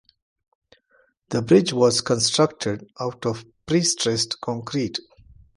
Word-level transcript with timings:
The 1.29 1.43
bridge 1.43 1.73
was 1.73 2.01
constructed 2.01 2.89
out 2.99 3.23
of 3.27 3.45
pre-stressed 3.67 4.41
concrete. 4.41 4.97